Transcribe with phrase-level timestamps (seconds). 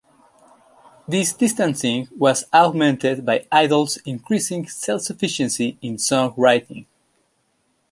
[1.07, 6.87] This distancing was augmented by Idol's increasing self-sufficiency in song-writing.